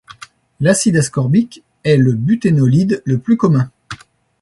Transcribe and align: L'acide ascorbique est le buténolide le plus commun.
L'acide 0.61 0.97
ascorbique 0.97 1.61
est 1.83 1.95
le 1.95 2.13
buténolide 2.13 3.03
le 3.05 3.19
plus 3.19 3.37
commun. 3.37 3.69